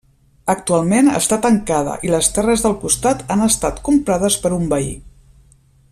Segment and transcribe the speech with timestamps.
[0.53, 4.91] Actualment està tancada i les terres del costat han estat comprades per un veí.